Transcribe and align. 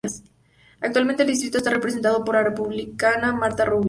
Actualmente 0.79 1.21
el 1.21 1.27
distrito 1.29 1.59
está 1.59 1.69
representado 1.69 2.23
por 2.25 2.33
la 2.33 2.41
Republicana 2.43 3.33
Martha 3.33 3.65
Roby. 3.65 3.79